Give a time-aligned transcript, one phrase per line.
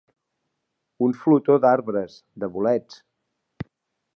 [1.07, 2.15] Un flotó d'arbres,
[2.45, 2.99] de bolets.